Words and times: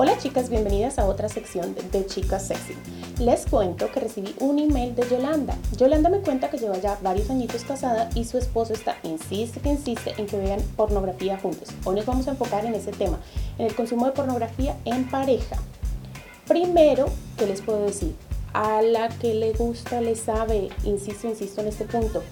Hola 0.00 0.16
chicas, 0.16 0.48
bienvenidas 0.48 1.00
a 1.00 1.06
otra 1.06 1.28
sección 1.28 1.74
de, 1.74 2.06
Chicas 2.06 2.46
Sexy. 2.46 2.74
Les 3.18 3.44
cuento 3.46 3.90
que 3.90 3.98
recibí 3.98 4.32
un 4.38 4.60
email 4.60 4.94
de 4.94 5.02
Yolanda. 5.08 5.58
Yolanda 5.76 6.08
me 6.08 6.20
cuenta 6.20 6.50
que 6.50 6.56
lleva 6.56 6.78
ya 6.78 6.96
varios 7.02 7.30
añitos 7.30 7.64
casada 7.64 8.08
y 8.14 8.24
su 8.24 8.38
esposo 8.38 8.74
está 8.74 8.96
insiste 9.02 9.58
que 9.58 9.70
insiste 9.70 10.14
en 10.16 10.26
que 10.26 10.38
vean 10.38 10.60
pornografía 10.76 11.36
juntos. 11.36 11.70
Hoy 11.84 11.96
nos 11.96 12.06
vamos 12.06 12.28
a 12.28 12.30
enfocar 12.30 12.64
en 12.64 12.76
ese 12.76 12.92
tema, 12.92 13.18
en 13.58 13.66
el 13.66 13.74
consumo 13.74 14.06
de 14.06 14.12
pornografía 14.12 14.76
en 14.84 15.10
pareja. 15.10 15.56
Primero, 16.46 17.06
¿qué 17.36 17.46
les 17.48 17.60
puedo 17.60 17.84
decir? 17.84 18.14
A 18.52 18.82
la 18.82 19.08
que 19.08 19.34
le 19.34 19.52
gusta, 19.52 20.00
le 20.00 20.14
sabe, 20.14 20.68
insisto, 20.84 21.26
insisto 21.26 21.60
en 21.60 21.66
este 21.66 21.86
punto. 21.86 22.22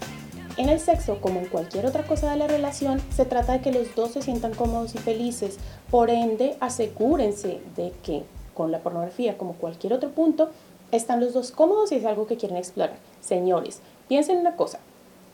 En 0.57 0.71
el 0.71 0.81
sexo, 0.81 1.21
como 1.21 1.41
en 1.41 1.47
cualquier 1.47 1.85
otra 1.85 2.07
cosa 2.07 2.31
de 2.31 2.39
la 2.39 2.47
relación, 2.47 3.03
se 3.11 3.27
trata 3.27 3.53
de 3.53 3.61
que 3.61 3.73
los 3.73 3.95
dos 3.95 4.13
se 4.13 4.23
sientan 4.23 4.55
cómodos 4.55 4.95
y 4.95 4.99
felices. 4.99 5.59
Por 5.91 6.09
ende, 6.09 6.57
asegúrense 6.61 7.61
de 7.77 7.93
que 8.03 8.23
con 8.55 8.73
la 8.73 8.79
pornografía, 8.79 9.37
como 9.37 9.53
cualquier 9.53 9.93
otro 9.93 10.13
punto, 10.13 10.49
están 10.93 11.21
los 11.21 11.35
dos 11.35 11.51
cómodos 11.51 11.93
y 11.93 11.97
es 11.97 12.07
algo 12.07 12.27
que 12.27 12.39
quieren 12.39 12.57
explorar. 12.57 12.97
Señores, 13.21 13.81
piensen 14.09 14.39
una 14.39 14.57
cosa. 14.57 14.79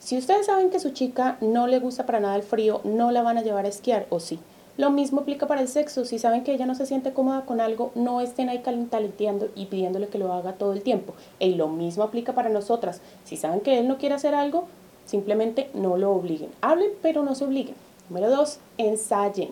Si 0.00 0.18
ustedes 0.18 0.46
saben 0.46 0.70
que 0.70 0.80
su 0.80 0.90
chica 0.90 1.38
no 1.40 1.68
le 1.68 1.78
gusta 1.78 2.04
para 2.04 2.18
nada 2.18 2.34
el 2.34 2.42
frío, 2.42 2.80
no 2.82 3.12
la 3.12 3.22
van 3.22 3.38
a 3.38 3.42
llevar 3.42 3.64
a 3.64 3.68
esquiar, 3.68 4.06
¿o 4.10 4.18
sí? 4.18 4.40
Lo 4.76 4.90
mismo 4.90 5.20
aplica 5.20 5.46
para 5.46 5.60
el 5.60 5.68
sexo. 5.68 6.04
Si 6.04 6.18
saben 6.18 6.42
que 6.42 6.52
ella 6.52 6.66
no 6.66 6.74
se 6.74 6.86
siente 6.86 7.12
cómoda 7.12 7.42
con 7.42 7.60
algo, 7.60 7.92
no 7.94 8.20
estén 8.20 8.48
ahí 8.48 8.58
calentaleteando 8.58 9.50
y 9.54 9.66
pidiéndole 9.66 10.08
que 10.08 10.18
lo 10.18 10.32
haga 10.32 10.54
todo 10.54 10.72
el 10.72 10.82
tiempo. 10.82 11.14
Y 11.38 11.54
lo 11.54 11.68
mismo 11.68 12.02
aplica 12.02 12.34
para 12.34 12.48
nosotras. 12.48 13.02
Si 13.22 13.36
saben 13.36 13.60
que 13.60 13.78
él 13.78 13.86
no 13.86 13.98
quiere 13.98 14.16
hacer 14.16 14.34
algo, 14.34 14.66
Simplemente 15.04 15.70
no 15.74 15.96
lo 15.96 16.12
obliguen. 16.12 16.50
Hablen, 16.60 16.90
pero 17.02 17.22
no 17.22 17.34
se 17.34 17.44
obliguen. 17.44 17.74
Número 18.08 18.30
dos, 18.30 18.58
ensayen. 18.78 19.50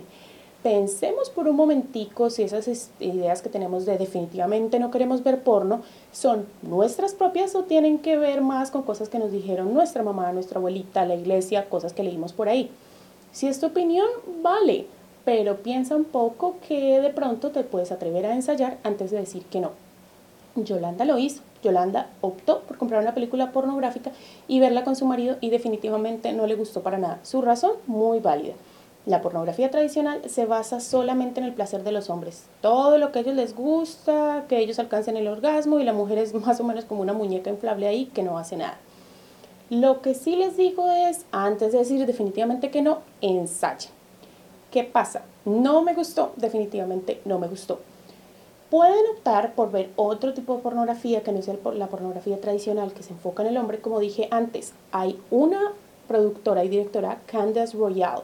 Pensemos 0.62 1.30
por 1.30 1.48
un 1.48 1.56
momentico 1.56 2.28
si 2.28 2.42
esas 2.42 2.90
ideas 3.00 3.40
que 3.40 3.48
tenemos 3.48 3.86
de 3.86 3.96
definitivamente 3.96 4.78
no 4.78 4.90
queremos 4.90 5.22
ver 5.22 5.42
porno 5.42 5.80
son 6.12 6.44
nuestras 6.60 7.14
propias 7.14 7.54
o 7.54 7.64
tienen 7.64 7.98
que 7.98 8.18
ver 8.18 8.42
más 8.42 8.70
con 8.70 8.82
cosas 8.82 9.08
que 9.08 9.18
nos 9.18 9.32
dijeron 9.32 9.72
nuestra 9.72 10.02
mamá, 10.02 10.32
nuestra 10.32 10.58
abuelita, 10.58 11.06
la 11.06 11.14
iglesia, 11.14 11.70
cosas 11.70 11.94
que 11.94 12.02
leímos 12.02 12.34
por 12.34 12.50
ahí. 12.50 12.70
Si 13.32 13.46
es 13.46 13.58
tu 13.58 13.66
opinión, 13.66 14.06
vale, 14.42 14.86
pero 15.24 15.62
piensa 15.62 15.96
un 15.96 16.04
poco 16.04 16.56
que 16.68 17.00
de 17.00 17.10
pronto 17.10 17.52
te 17.52 17.64
puedes 17.64 17.90
atrever 17.90 18.26
a 18.26 18.34
ensayar 18.34 18.76
antes 18.82 19.10
de 19.10 19.20
decir 19.20 19.44
que 19.44 19.60
no. 19.60 19.70
Yolanda 20.56 21.04
lo 21.04 21.18
hizo. 21.18 21.42
Yolanda 21.62 22.08
optó 22.20 22.60
por 22.60 22.78
comprar 22.78 23.02
una 23.02 23.14
película 23.14 23.52
pornográfica 23.52 24.12
y 24.48 24.60
verla 24.60 24.84
con 24.84 24.96
su 24.96 25.06
marido 25.06 25.36
y 25.40 25.50
definitivamente 25.50 26.32
no 26.32 26.46
le 26.46 26.54
gustó 26.54 26.82
para 26.82 26.98
nada. 26.98 27.20
Su 27.22 27.42
razón, 27.42 27.72
muy 27.86 28.20
válida. 28.20 28.54
La 29.06 29.22
pornografía 29.22 29.70
tradicional 29.70 30.28
se 30.28 30.44
basa 30.44 30.80
solamente 30.80 31.40
en 31.40 31.46
el 31.46 31.54
placer 31.54 31.84
de 31.84 31.92
los 31.92 32.10
hombres. 32.10 32.44
Todo 32.60 32.98
lo 32.98 33.12
que 33.12 33.20
a 33.20 33.22
ellos 33.22 33.34
les 33.34 33.54
gusta, 33.54 34.44
que 34.48 34.58
ellos 34.58 34.78
alcancen 34.78 35.16
el 35.16 35.26
orgasmo 35.26 35.80
y 35.80 35.84
la 35.84 35.94
mujer 35.94 36.18
es 36.18 36.34
más 36.34 36.60
o 36.60 36.64
menos 36.64 36.84
como 36.84 37.00
una 37.00 37.14
muñeca 37.14 37.50
inflable 37.50 37.86
ahí 37.86 38.06
que 38.06 38.22
no 38.22 38.38
hace 38.38 38.56
nada. 38.56 38.76
Lo 39.70 40.02
que 40.02 40.14
sí 40.14 40.36
les 40.36 40.56
digo 40.56 40.90
es, 40.90 41.24
antes 41.32 41.72
de 41.72 41.78
decir 41.78 42.04
definitivamente 42.04 42.70
que 42.70 42.82
no, 42.82 42.98
ensayen. 43.20 43.92
¿Qué 44.70 44.84
pasa? 44.84 45.22
No 45.44 45.82
me 45.82 45.94
gustó, 45.94 46.32
definitivamente 46.36 47.20
no 47.24 47.38
me 47.38 47.48
gustó. 47.48 47.80
Pueden 48.70 49.04
optar 49.16 49.54
por 49.56 49.72
ver 49.72 49.90
otro 49.96 50.32
tipo 50.32 50.54
de 50.54 50.62
pornografía 50.62 51.24
que 51.24 51.32
no 51.32 51.42
sea 51.42 51.56
la 51.74 51.88
pornografía 51.88 52.40
tradicional 52.40 52.92
que 52.92 53.02
se 53.02 53.12
enfoca 53.12 53.42
en 53.42 53.48
el 53.48 53.56
hombre, 53.56 53.80
como 53.80 53.98
dije 53.98 54.28
antes. 54.30 54.74
Hay 54.92 55.18
una 55.32 55.72
productora 56.06 56.62
y 56.64 56.68
directora, 56.68 57.20
Candace 57.26 57.76
Royale, 57.76 58.22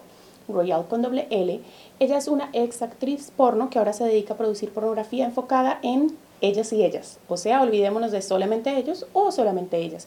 Royale 0.49 0.85
con 0.89 1.03
doble 1.03 1.27
L. 1.31 1.61
Ella 1.99 2.19
es 2.19 2.29
una 2.29 2.49
ex 2.53 2.81
actriz 2.83 3.33
porno 3.37 3.71
que 3.71 3.81
ahora 3.81 3.93
se 3.93 4.05
dedica 4.05 4.35
a 4.35 4.37
producir 4.37 4.71
pornografía 4.71 5.25
enfocada 5.25 5.81
en 5.83 6.17
ellas 6.41 6.73
y 6.73 6.85
ellas. 6.85 7.19
O 7.29 7.37
sea, 7.37 7.63
olvidémonos 7.63 8.13
de 8.13 8.23
solamente 8.23 8.77
ellos 8.77 9.05
o 9.15 9.33
solamente 9.33 9.79
ellas. 9.79 10.07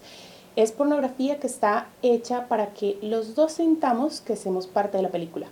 Es 0.56 0.72
pornografía 0.72 1.40
que 1.40 1.48
está 1.48 1.90
hecha 2.02 2.48
para 2.48 2.74
que 2.74 2.98
los 3.02 3.36
dos 3.36 3.52
sintamos 3.52 4.22
que 4.22 4.38
somos 4.38 4.68
parte 4.68 4.96
de 4.96 5.04
la 5.04 5.10
película. 5.10 5.48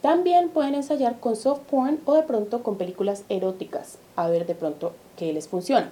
También 0.00 0.50
pueden 0.50 0.76
ensayar 0.76 1.18
con 1.18 1.34
soft 1.34 1.62
porn 1.70 2.00
o 2.04 2.14
de 2.14 2.22
pronto 2.22 2.62
con 2.62 2.76
películas 2.76 3.24
eróticas, 3.28 3.98
a 4.14 4.28
ver 4.28 4.46
de 4.46 4.54
pronto 4.54 4.92
qué 5.16 5.32
les 5.32 5.48
funciona. 5.48 5.90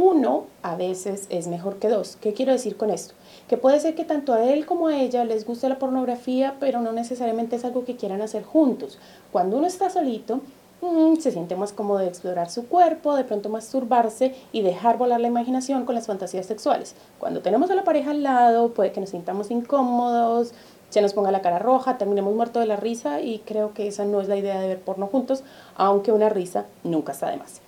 Uno 0.00 0.44
a 0.62 0.76
veces 0.76 1.26
es 1.28 1.48
mejor 1.48 1.80
que 1.80 1.88
dos. 1.88 2.16
¿Qué 2.20 2.32
quiero 2.32 2.52
decir 2.52 2.76
con 2.76 2.88
esto? 2.90 3.14
Que 3.48 3.56
puede 3.56 3.80
ser 3.80 3.96
que 3.96 4.04
tanto 4.04 4.32
a 4.32 4.44
él 4.44 4.64
como 4.64 4.86
a 4.86 4.96
ella 4.96 5.24
les 5.24 5.44
guste 5.44 5.68
la 5.68 5.80
pornografía, 5.80 6.54
pero 6.60 6.80
no 6.80 6.92
necesariamente 6.92 7.56
es 7.56 7.64
algo 7.64 7.84
que 7.84 7.96
quieran 7.96 8.22
hacer 8.22 8.44
juntos. 8.44 8.98
Cuando 9.32 9.56
uno 9.56 9.66
está 9.66 9.90
solito, 9.90 10.40
mm, 10.82 11.16
se 11.16 11.32
siente 11.32 11.56
más 11.56 11.72
cómodo 11.72 11.98
de 11.98 12.06
explorar 12.06 12.48
su 12.48 12.68
cuerpo, 12.68 13.16
de 13.16 13.24
pronto 13.24 13.48
masturbarse 13.48 14.36
y 14.52 14.62
dejar 14.62 14.98
volar 14.98 15.20
la 15.20 15.26
imaginación 15.26 15.84
con 15.84 15.96
las 15.96 16.06
fantasías 16.06 16.46
sexuales. 16.46 16.94
Cuando 17.18 17.40
tenemos 17.40 17.68
a 17.68 17.74
la 17.74 17.82
pareja 17.82 18.12
al 18.12 18.22
lado, 18.22 18.72
puede 18.74 18.92
que 18.92 19.00
nos 19.00 19.10
sintamos 19.10 19.50
incómodos, 19.50 20.52
se 20.90 21.02
nos 21.02 21.12
ponga 21.12 21.30
la 21.30 21.42
cara 21.42 21.58
roja, 21.58 21.98
terminemos 21.98 22.34
muertos 22.34 22.60
de 22.60 22.66
la 22.66 22.76
risa 22.76 23.20
y 23.20 23.40
creo 23.40 23.74
que 23.74 23.88
esa 23.88 24.04
no 24.04 24.20
es 24.20 24.28
la 24.28 24.36
idea 24.36 24.60
de 24.60 24.68
ver 24.68 24.80
porno 24.80 25.06
juntos, 25.06 25.42
aunque 25.76 26.12
una 26.12 26.28
risa 26.28 26.66
nunca 26.82 27.12
está 27.12 27.30
de 27.30 27.36
más. 27.36 27.60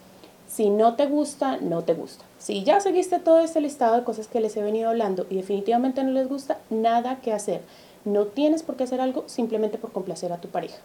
Si 0.49 0.71
no 0.71 0.97
te 0.97 1.07
gusta, 1.07 1.59
no 1.59 1.83
te 1.83 1.95
gusta. 1.95 2.25
Si 2.39 2.65
ya 2.65 2.81
seguiste 2.81 3.19
todo 3.19 3.41
este 3.41 3.61
listado 3.61 3.97
de 3.97 4.05
cosas 4.05 4.27
que 4.27 4.41
les 4.41 4.57
he 4.57 4.63
venido 4.63 4.89
hablando 4.89 5.27
y 5.31 5.37
definitivamente 5.37 6.03
no 6.03 6.11
les 6.11 6.29
gusta, 6.29 6.59
nada 6.71 7.21
que 7.21 7.33
hacer. 7.33 7.61
No 8.05 8.25
tienes 8.25 8.63
por 8.63 8.77
qué 8.77 8.85
hacer 8.85 9.01
algo 9.01 9.25
simplemente 9.27 9.79
por 9.79 9.93
complacer 9.93 10.33
a 10.33 10.41
tu 10.41 10.49
pareja. 10.49 10.79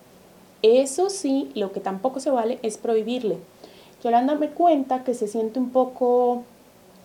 Eso 0.62 1.10
sí, 1.10 1.52
lo 1.56 1.72
que 1.72 1.80
tampoco 1.80 2.20
se 2.20 2.30
vale 2.30 2.60
es 2.62 2.78
prohibirle. 2.78 3.38
Yolanda 4.04 4.36
me 4.36 4.50
cuenta 4.50 5.04
que 5.04 5.14
se 5.14 5.28
siente 5.28 5.58
un 5.58 5.70
poco 5.72 6.44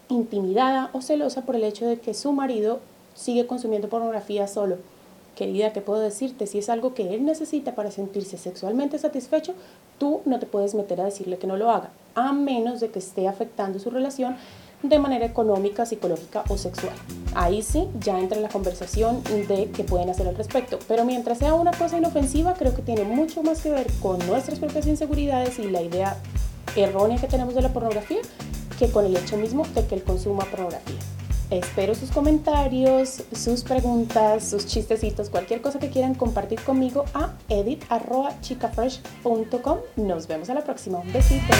intimidada 0.08 0.90
o 0.92 1.00
celosa 1.00 1.42
por 1.42 1.54
el 1.54 1.64
hecho 1.64 1.86
de 1.86 1.98
que 1.98 2.14
su 2.14 2.32
marido 2.32 2.80
sigue 3.14 3.46
consumiendo 3.46 3.88
pornografía 3.88 4.48
solo 4.48 4.76
querida, 5.40 5.72
¿qué 5.72 5.80
puedo 5.80 6.00
decirte? 6.00 6.46
Si 6.46 6.58
es 6.58 6.68
algo 6.68 6.92
que 6.92 7.14
él 7.14 7.24
necesita 7.24 7.74
para 7.74 7.90
sentirse 7.90 8.36
sexualmente 8.36 8.98
satisfecho, 8.98 9.54
tú 9.96 10.20
no 10.26 10.38
te 10.38 10.44
puedes 10.44 10.74
meter 10.74 11.00
a 11.00 11.06
decirle 11.06 11.38
que 11.38 11.46
no 11.46 11.56
lo 11.56 11.70
haga, 11.70 11.92
a 12.14 12.34
menos 12.34 12.80
de 12.80 12.90
que 12.90 12.98
esté 12.98 13.26
afectando 13.26 13.78
su 13.78 13.88
relación 13.88 14.36
de 14.82 14.98
manera 14.98 15.24
económica, 15.24 15.86
psicológica 15.86 16.44
o 16.50 16.58
sexual. 16.58 16.92
Ahí 17.34 17.62
sí, 17.62 17.88
ya 18.00 18.20
entra 18.20 18.38
la 18.38 18.50
conversación 18.50 19.22
de 19.24 19.70
qué 19.74 19.82
pueden 19.82 20.10
hacer 20.10 20.28
al 20.28 20.36
respecto. 20.36 20.78
Pero 20.86 21.06
mientras 21.06 21.38
sea 21.38 21.54
una 21.54 21.70
cosa 21.70 21.96
inofensiva, 21.96 22.52
creo 22.52 22.74
que 22.74 22.82
tiene 22.82 23.04
mucho 23.04 23.42
más 23.42 23.62
que 23.62 23.70
ver 23.70 23.86
con 24.02 24.18
nuestras 24.26 24.58
propias 24.58 24.86
inseguridades 24.86 25.58
y 25.58 25.70
la 25.70 25.80
idea 25.80 26.18
errónea 26.76 27.18
que 27.18 27.28
tenemos 27.28 27.54
de 27.54 27.62
la 27.62 27.72
pornografía 27.72 28.20
que 28.78 28.90
con 28.90 29.06
el 29.06 29.16
hecho 29.16 29.38
mismo 29.38 29.66
de 29.74 29.86
que 29.86 29.94
él 29.94 30.04
consuma 30.04 30.44
pornografía. 30.44 30.98
Espero 31.50 31.96
sus 31.96 32.10
comentarios, 32.10 33.24
sus 33.32 33.64
preguntas, 33.64 34.48
sus 34.48 34.66
chistecitos, 34.66 35.30
cualquier 35.30 35.60
cosa 35.60 35.80
que 35.80 35.90
quieran 35.90 36.14
compartir 36.14 36.60
conmigo 36.60 37.06
a 37.12 37.34
edit.chicafresh.com. 37.48 39.78
Nos 39.96 40.28
vemos 40.28 40.48
a 40.48 40.54
la 40.54 40.62
próxima. 40.62 40.98
Un 40.98 41.12
besito. 41.12 41.52